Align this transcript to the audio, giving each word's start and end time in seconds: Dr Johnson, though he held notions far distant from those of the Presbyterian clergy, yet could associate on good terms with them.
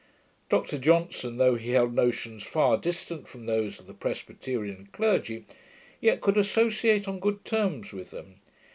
Dr 0.49 0.79
Johnson, 0.79 1.37
though 1.37 1.53
he 1.53 1.73
held 1.73 1.93
notions 1.93 2.41
far 2.41 2.75
distant 2.75 3.27
from 3.27 3.45
those 3.45 3.79
of 3.79 3.85
the 3.85 3.93
Presbyterian 3.93 4.89
clergy, 4.91 5.45
yet 5.99 6.21
could 6.21 6.39
associate 6.39 7.07
on 7.07 7.19
good 7.19 7.45
terms 7.45 7.93
with 7.93 8.09
them. 8.09 8.37